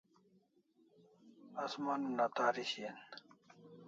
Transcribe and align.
Asman 1.63 2.01
una 2.11 2.25
tari 2.35 2.63
shian 2.71 2.97